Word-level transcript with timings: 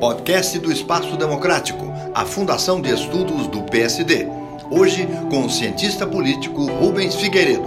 Podcast 0.00 0.56
do 0.60 0.70
Espaço 0.70 1.16
Democrático, 1.16 1.84
a 2.14 2.24
Fundação 2.24 2.80
de 2.80 2.88
Estudos 2.88 3.48
do 3.48 3.64
PSD. 3.64 4.28
Hoje 4.70 5.08
com 5.28 5.44
o 5.44 5.50
cientista 5.50 6.06
político 6.06 6.66
Rubens 6.66 7.16
Figueiredo. 7.16 7.66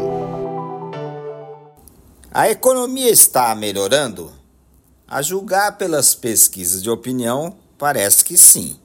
A 2.31 2.49
economia 2.49 3.09
está 3.09 3.53
melhorando? 3.53 4.31
A 5.05 5.21
julgar 5.21 5.77
pelas 5.77 6.15
pesquisas 6.15 6.81
de 6.81 6.89
opinião, 6.89 7.57
parece 7.77 8.23
que 8.23 8.37
sim. 8.37 8.79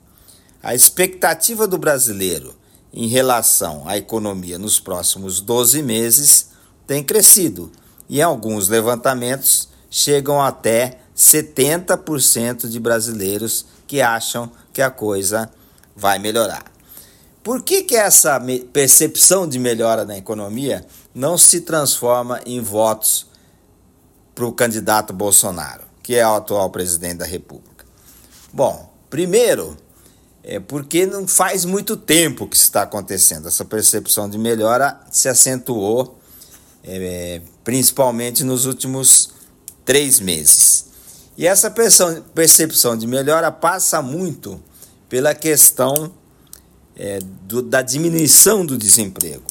A 0.60 0.74
expectativa 0.74 1.68
do 1.68 1.78
brasileiro 1.78 2.52
em 2.92 3.06
relação 3.06 3.86
à 3.86 3.96
economia 3.96 4.58
nos 4.58 4.80
próximos 4.80 5.40
12 5.40 5.84
meses 5.84 6.48
tem 6.84 7.00
crescido 7.04 7.70
e, 8.08 8.18
em 8.18 8.22
alguns 8.22 8.68
levantamentos, 8.68 9.68
chegam 9.88 10.42
até 10.42 10.98
70% 11.16 12.68
de 12.68 12.78
brasileiros 12.78 13.66
que 13.86 14.00
acham 14.00 14.50
que 14.72 14.82
a 14.82 14.90
coisa 14.90 15.50
vai 15.94 16.18
melhorar. 16.18 16.64
Por 17.42 17.62
que, 17.62 17.82
que 17.82 17.96
essa 17.96 18.40
percepção 18.72 19.48
de 19.48 19.58
melhora 19.58 20.04
na 20.04 20.18
economia 20.18 20.84
não 21.14 21.38
se 21.38 21.60
transforma 21.60 22.40
em 22.44 22.60
votos 22.60 23.26
para 24.34 24.44
o 24.44 24.52
candidato 24.52 25.12
Bolsonaro, 25.12 25.84
que 26.02 26.16
é 26.16 26.26
o 26.26 26.34
atual 26.34 26.68
presidente 26.70 27.18
da 27.18 27.24
República? 27.24 27.86
Bom, 28.52 28.92
primeiro, 29.08 29.76
é 30.42 30.60
porque 30.60 31.06
não 31.06 31.26
faz 31.26 31.64
muito 31.64 31.96
tempo 31.96 32.46
que 32.46 32.56
está 32.56 32.82
acontecendo. 32.82 33.48
Essa 33.48 33.64
percepção 33.64 34.28
de 34.28 34.38
melhora 34.38 35.00
se 35.10 35.28
acentuou 35.28 36.18
é, 36.82 37.40
principalmente 37.64 38.44
nos 38.44 38.64
últimos 38.64 39.30
três 39.84 40.20
meses. 40.20 40.85
E 41.36 41.46
essa 41.46 41.70
percepção 41.70 42.96
de 42.96 43.06
melhora 43.06 43.52
passa 43.52 44.00
muito 44.00 44.60
pela 45.08 45.34
questão 45.34 46.12
é, 46.96 47.18
do, 47.42 47.60
da 47.60 47.82
diminuição 47.82 48.64
do 48.64 48.78
desemprego. 48.78 49.44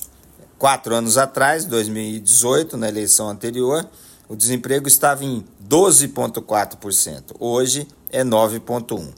Quatro 0.58 0.96
anos 0.96 1.18
atrás, 1.18 1.66
2018, 1.66 2.76
na 2.76 2.88
eleição 2.88 3.30
anterior, 3.30 3.88
o 4.28 4.36
desemprego 4.36 4.88
estava 4.88 5.24
em 5.24 5.46
12,4%. 5.70 7.36
Hoje 7.40 7.88
é 8.10 8.24
9,1%. 8.24 9.14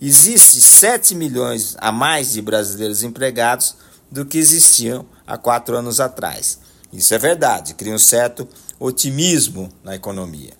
Existe 0.00 0.60
7 0.60 1.14
milhões 1.14 1.76
a 1.78 1.90
mais 1.90 2.32
de 2.32 2.40
brasileiros 2.40 3.02
empregados 3.02 3.76
do 4.10 4.24
que 4.24 4.38
existiam 4.38 5.06
há 5.26 5.36
quatro 5.36 5.76
anos 5.76 6.00
atrás. 6.00 6.58
Isso 6.92 7.12
é 7.14 7.18
verdade, 7.18 7.74
cria 7.74 7.94
um 7.94 7.98
certo 7.98 8.48
otimismo 8.78 9.70
na 9.82 9.94
economia. 9.94 10.52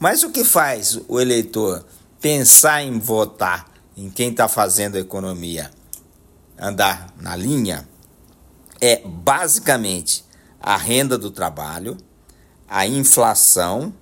Mas 0.00 0.22
o 0.22 0.30
que 0.30 0.44
faz 0.44 0.98
o 1.08 1.20
eleitor 1.20 1.84
pensar 2.18 2.82
em 2.82 2.98
votar 2.98 3.70
em 3.94 4.08
quem 4.08 4.30
está 4.30 4.48
fazendo 4.48 4.96
a 4.96 5.00
economia 5.00 5.70
andar 6.58 7.12
na 7.20 7.36
linha 7.36 7.86
é 8.80 9.02
basicamente 9.04 10.24
a 10.58 10.74
renda 10.74 11.18
do 11.18 11.30
trabalho, 11.30 11.98
a 12.66 12.86
inflação 12.86 13.92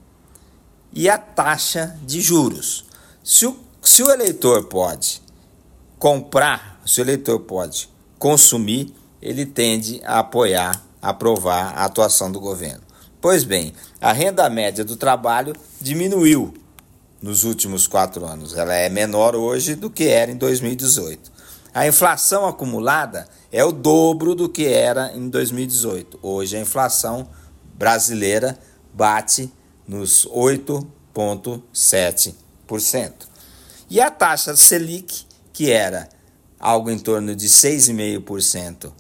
e 0.93 1.09
a 1.09 1.19
taxa 1.19 1.99
de 2.05 2.21
juros. 2.21 2.85
Se 3.25 3.45
o, 3.45 3.59
se 3.83 4.01
o 4.05 4.11
eleitor 4.11 4.67
pode 4.67 5.21
comprar, 5.99 6.81
se 6.87 7.01
o 7.01 7.03
eleitor 7.03 7.41
pode 7.41 7.89
consumir, 8.21 8.95
ele 9.21 9.45
tende 9.45 10.01
a 10.05 10.21
apoiar, 10.21 10.81
aprovar 11.03 11.77
a 11.77 11.85
atuação 11.85 12.31
do 12.31 12.39
governo. 12.39 12.88
Pois 13.29 13.45
bem, 13.45 13.75
a 14.01 14.11
renda 14.11 14.49
média 14.49 14.83
do 14.83 14.97
trabalho 14.97 15.55
diminuiu 15.79 16.55
nos 17.21 17.45
últimos 17.45 17.87
quatro 17.87 18.25
anos. 18.25 18.57
Ela 18.57 18.75
é 18.75 18.89
menor 18.89 19.37
hoje 19.37 19.75
do 19.75 19.91
que 19.91 20.09
era 20.09 20.33
em 20.33 20.37
2018. 20.39 21.31
A 21.75 21.87
inflação 21.87 22.47
acumulada 22.47 23.29
é 23.53 23.63
o 23.63 23.71
dobro 23.71 24.35
do 24.35 24.49
que 24.49 24.67
era 24.67 25.13
em 25.15 25.29
2018. 25.29 26.19
Hoje 26.23 26.57
a 26.57 26.61
inflação 26.61 27.29
brasileira 27.75 28.59
bate 28.95 29.53
nos 29.87 30.27
8,7%. 30.27 33.13
E 33.91 34.01
a 34.01 34.11
taxa 34.11 34.57
Selic, 34.57 35.27
que 35.53 35.71
era 35.71 36.09
algo 36.59 36.91
em 36.91 36.99
torno 36.99 37.37
de 37.37 37.47
6,5% 37.47 38.91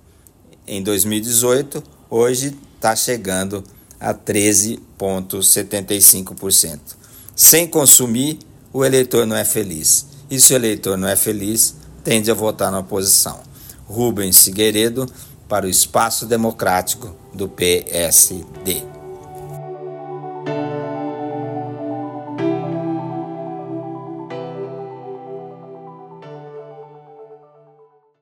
em 0.66 0.82
2018, 0.82 1.82
hoje 2.10 2.54
está 2.76 2.94
chegando 2.94 3.64
a 4.00 4.14
13,75%. 4.14 6.78
Sem 7.34 7.66
consumir, 7.66 8.38
o 8.72 8.84
eleitor 8.84 9.26
não 9.26 9.34
é 9.36 9.44
feliz. 9.44 10.06
E 10.30 10.40
se 10.40 10.52
o 10.52 10.56
eleitor 10.56 10.96
não 10.98 11.08
é 11.08 11.16
feliz, 11.16 11.74
tende 12.04 12.30
a 12.30 12.34
votar 12.34 12.70
na 12.70 12.78
oposição. 12.80 13.40
Rubens 13.86 14.44
Figueiredo 14.44 15.10
para 15.48 15.66
o 15.66 15.68
Espaço 15.68 16.26
Democrático 16.26 17.16
do 17.32 17.48
PSD. 17.48 18.97